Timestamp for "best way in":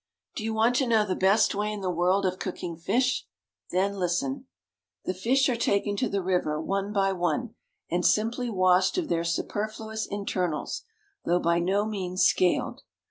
1.15-1.81